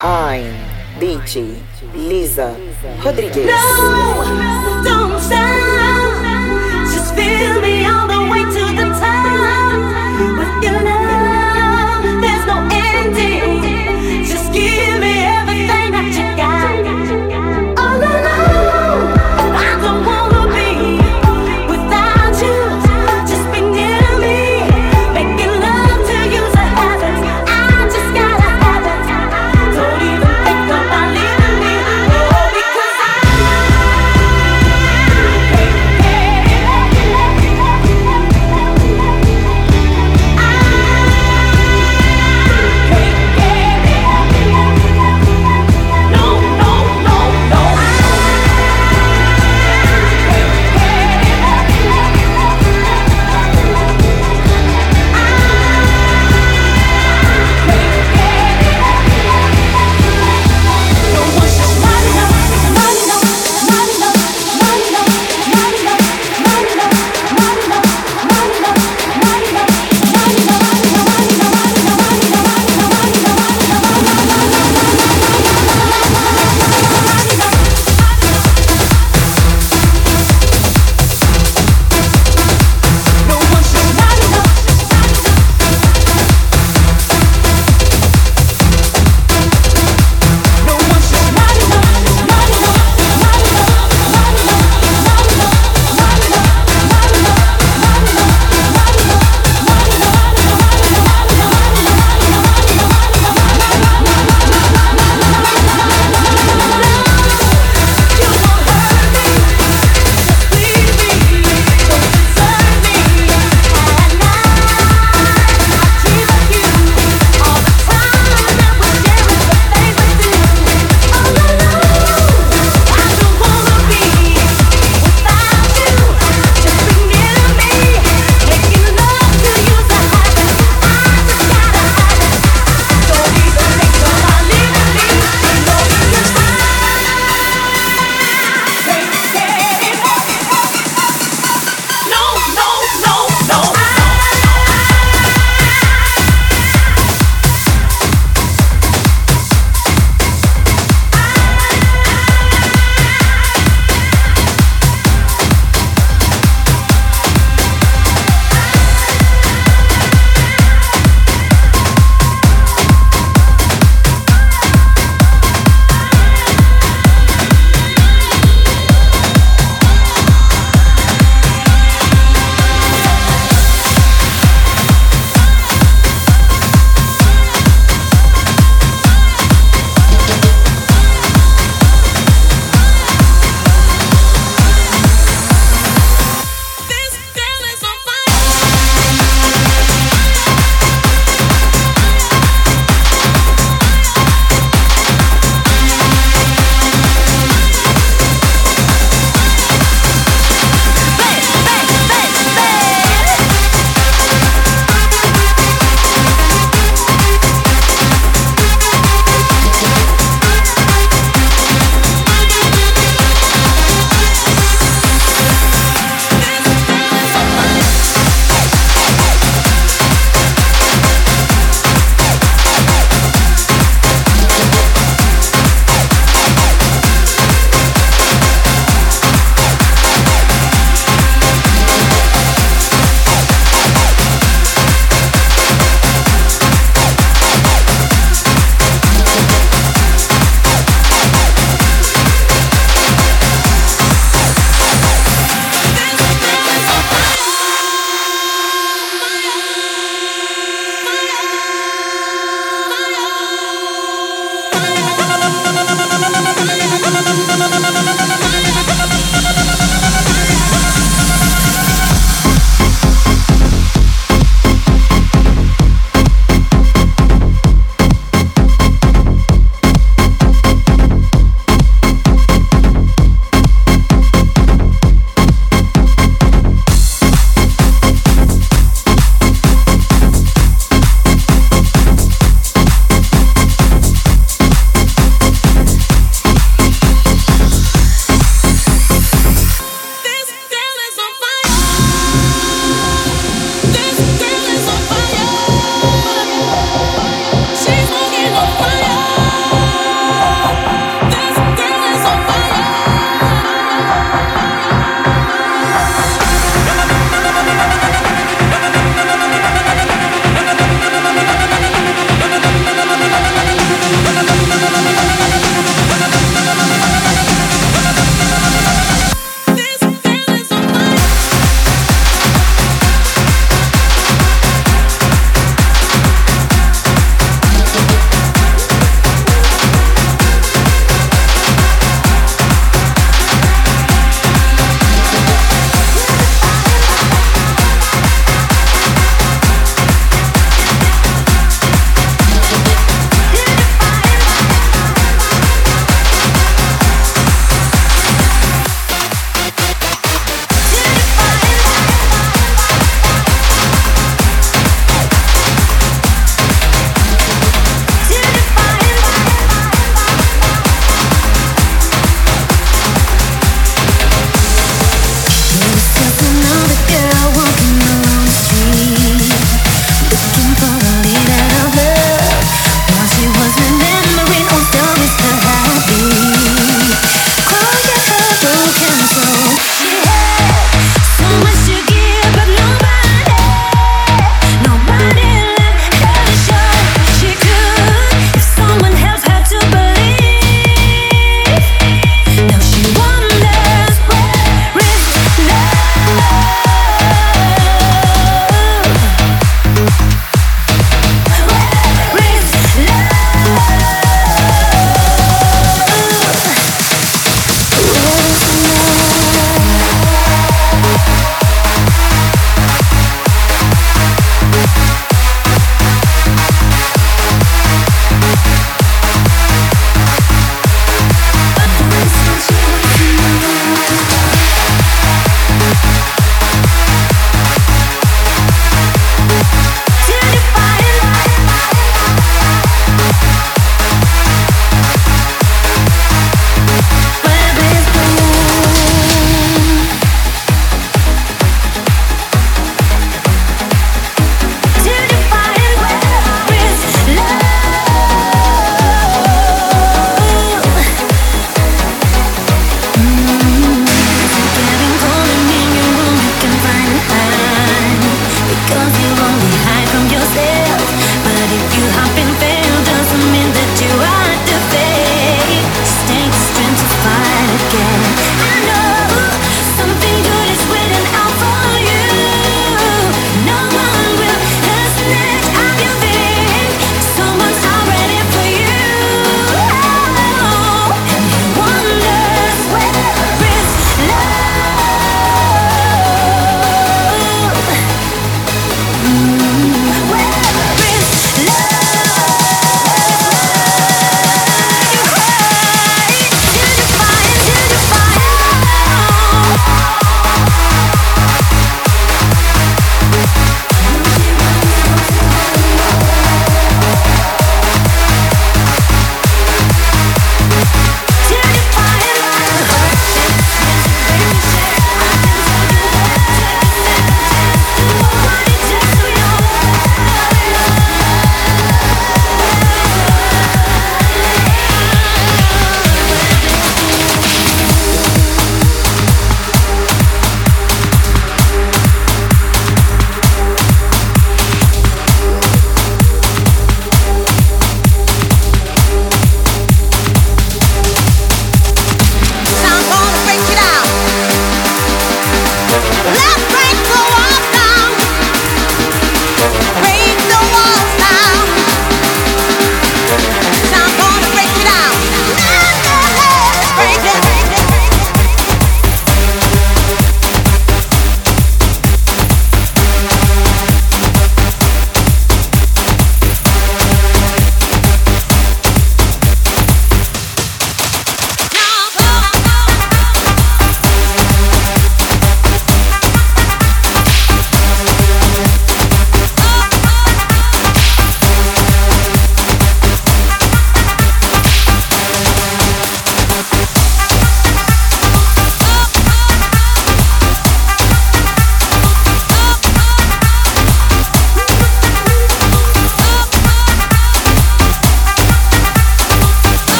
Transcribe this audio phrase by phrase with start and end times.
[0.00, 0.54] I'm
[1.00, 1.60] DJ
[1.92, 2.56] Lisa
[3.02, 3.46] Rodrigues.
[3.46, 4.77] No,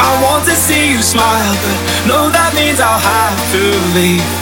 [0.00, 3.62] I want to see you smile, but no, that means I'll have to
[3.94, 4.33] leave.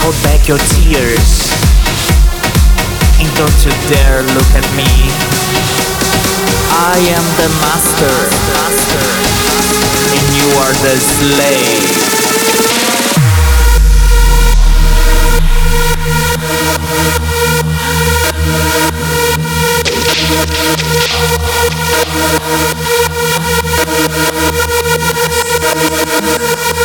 [0.00, 1.50] Hold back your tears
[3.20, 4.88] and don't you dare look at me.
[6.72, 8.16] I am the master,
[10.16, 12.00] and you are the slave.
[25.72, 26.79] Thank you.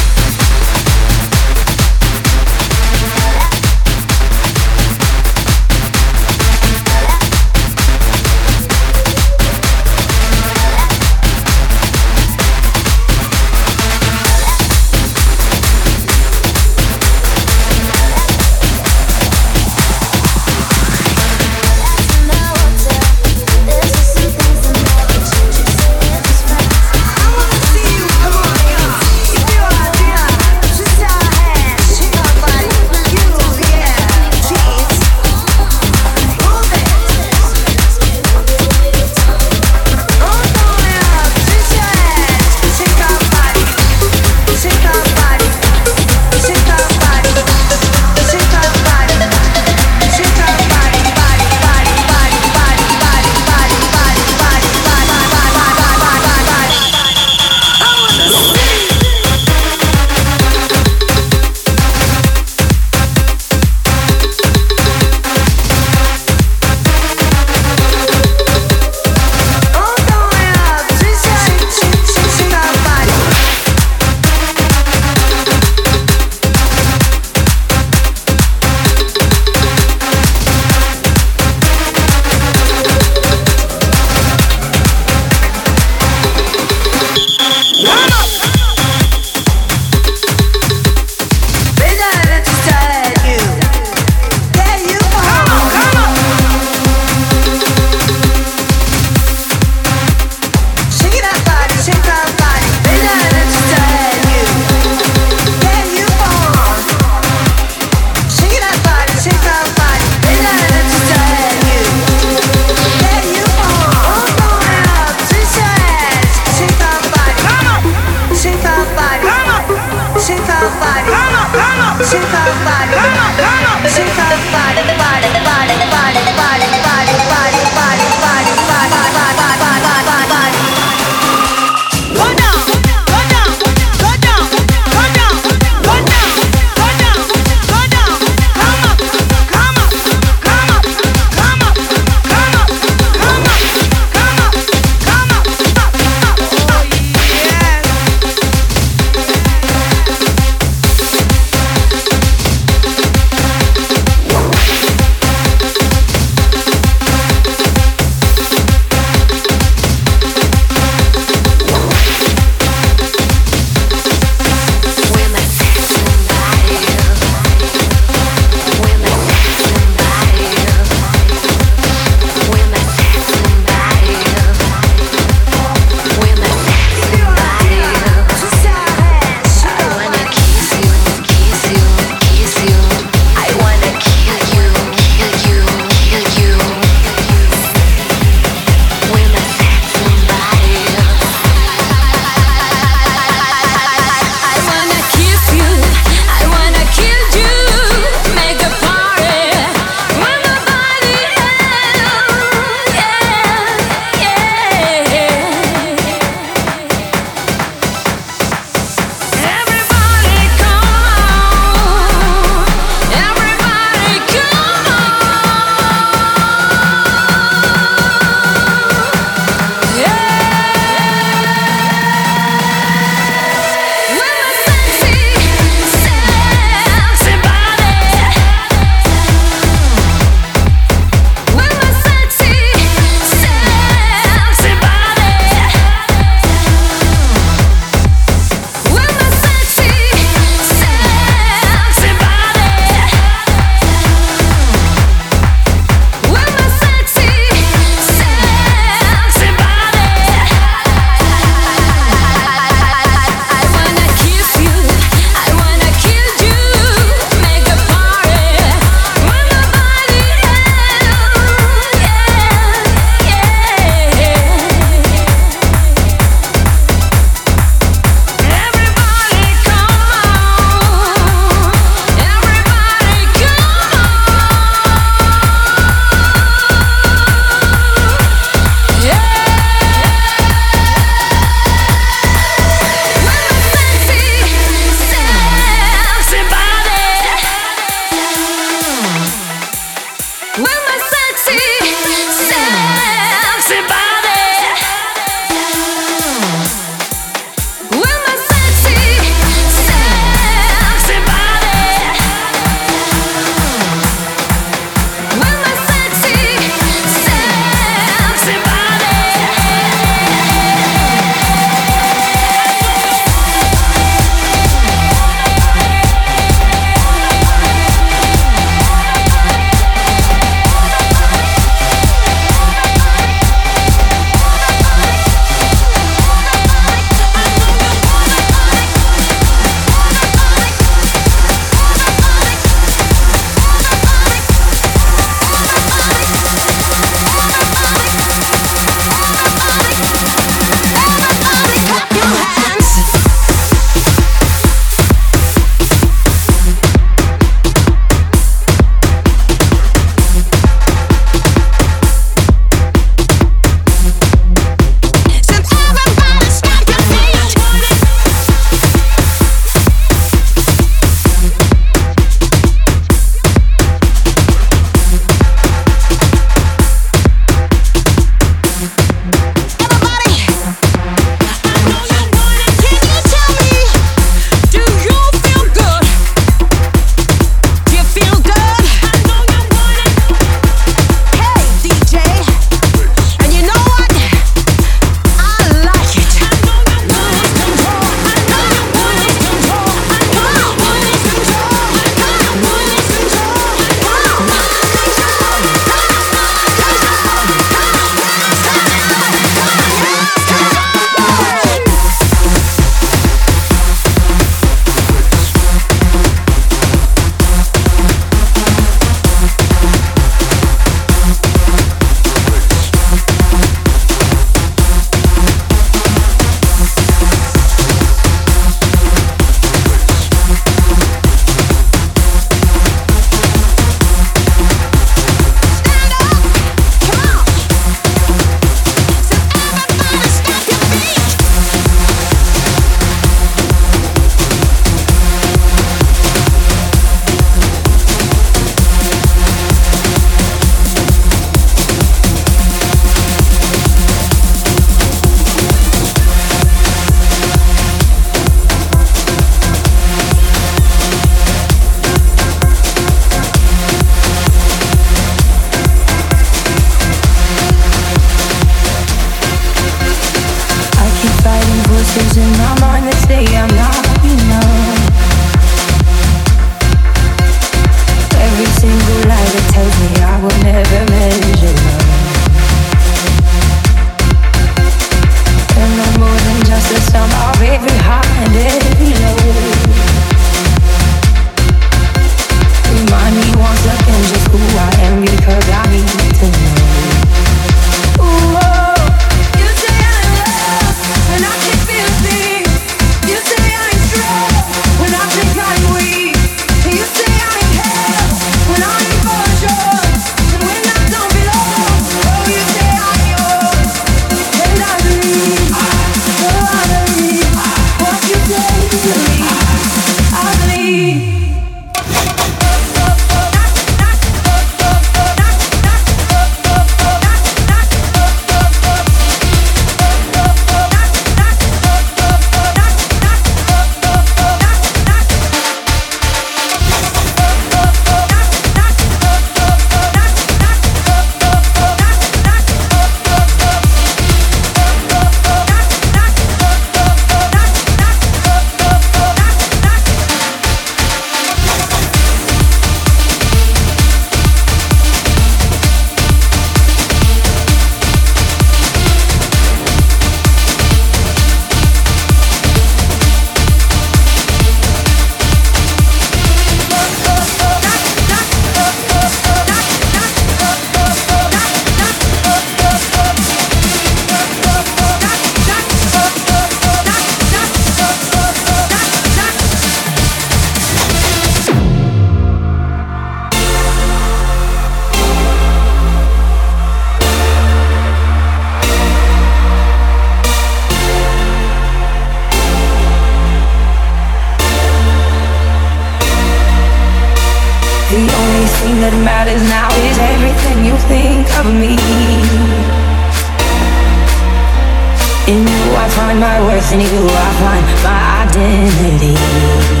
[597.59, 600.00] find my identity.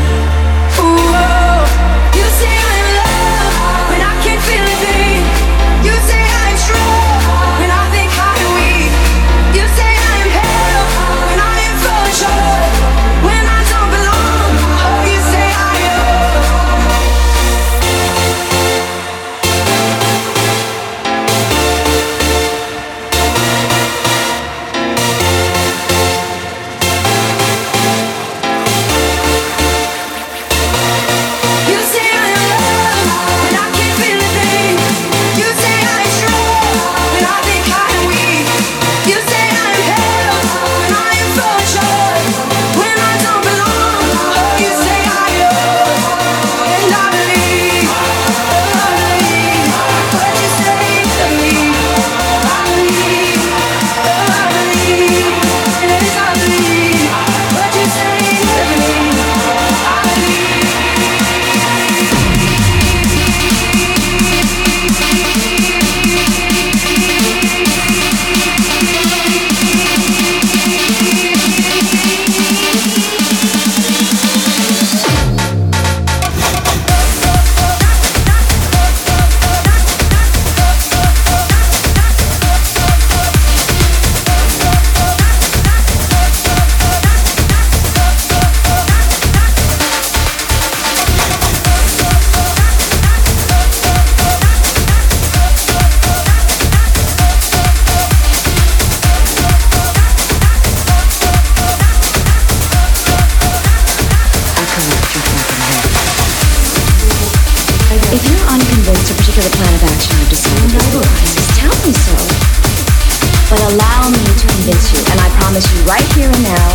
[113.81, 116.69] Allow me to convince you, and I promise you right here and now,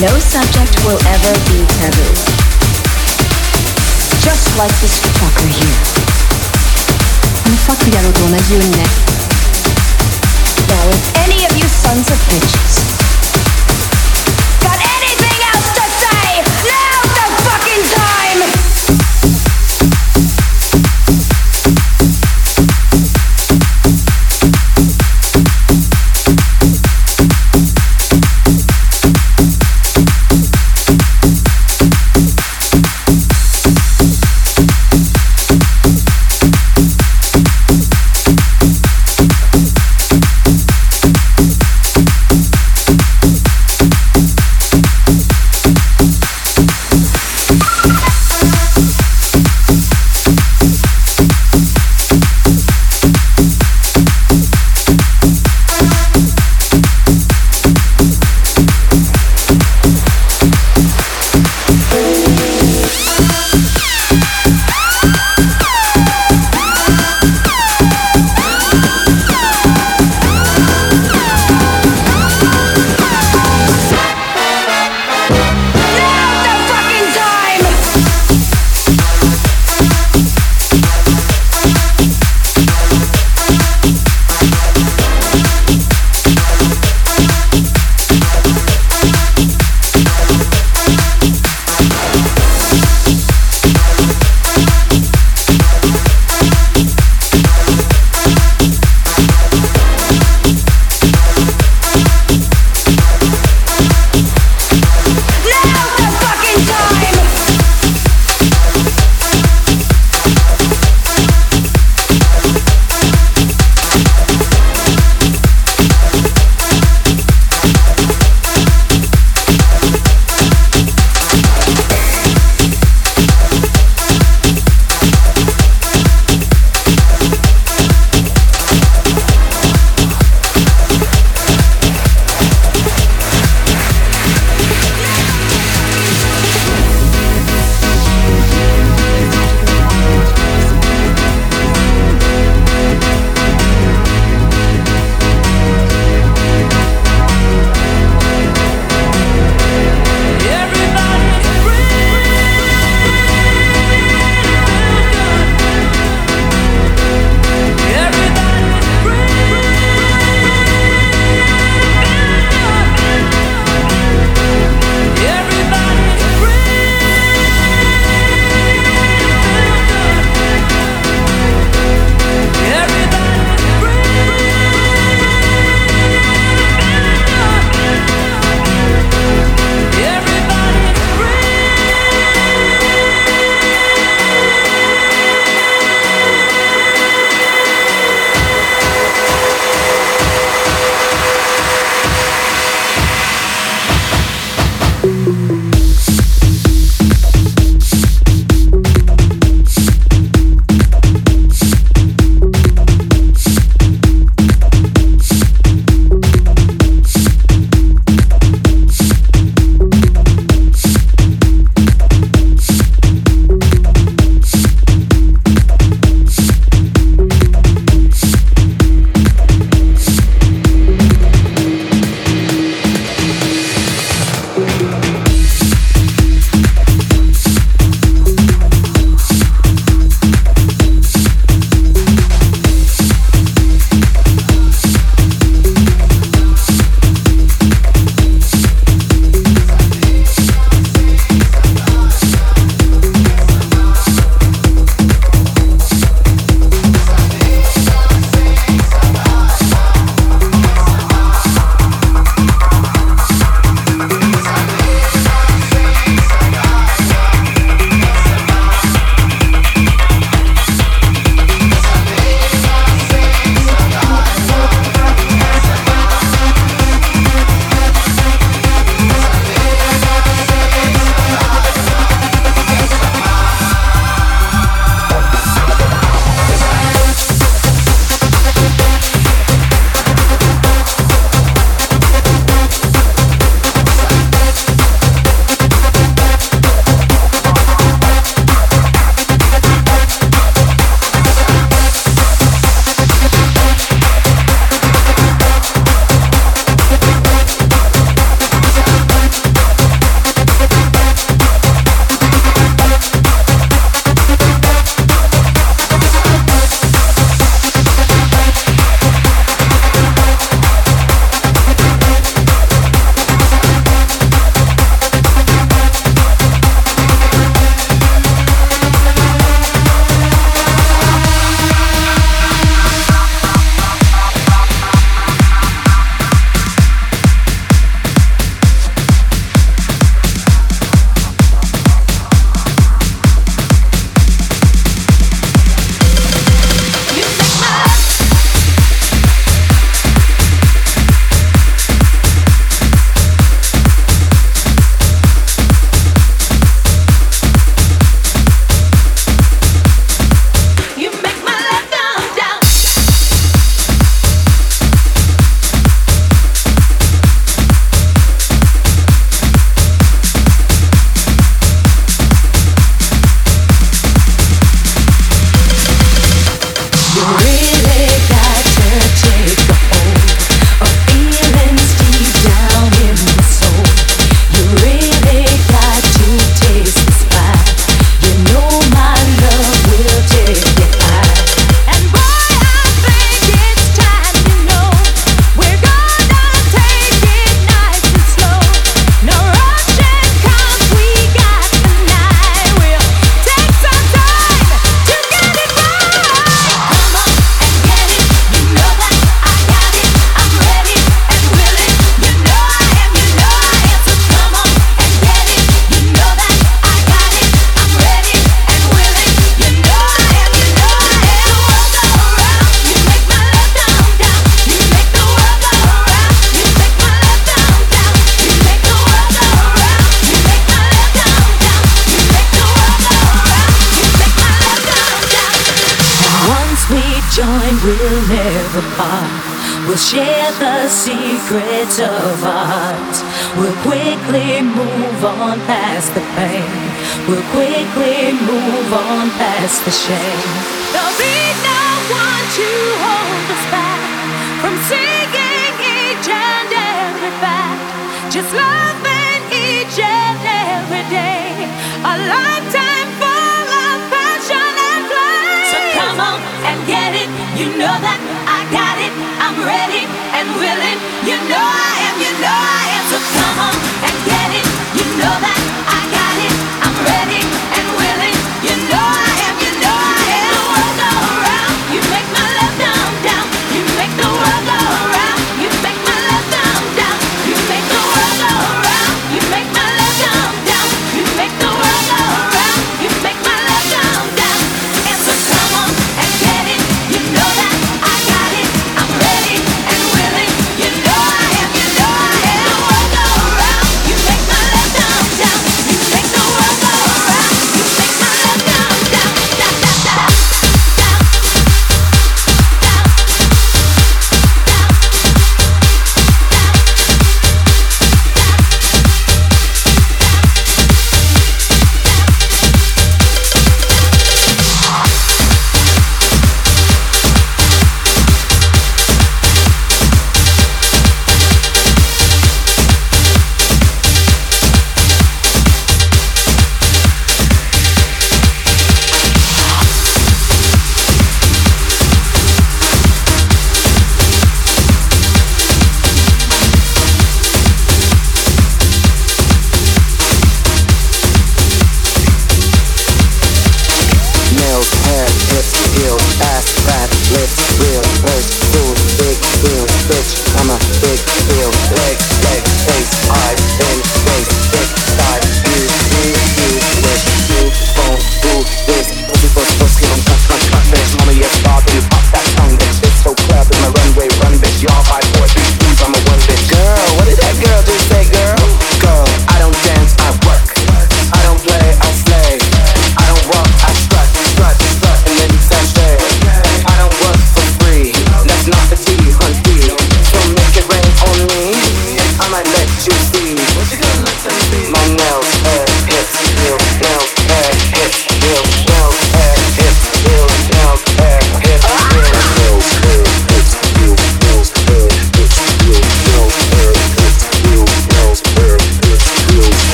[0.00, 2.14] no subject will ever be taboo.
[4.24, 5.80] Just like this fucker here.
[7.44, 8.84] このファック野郎と同じようにね。
[10.68, 12.89] Now if any of you sons of bitches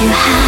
[0.00, 0.39] you there,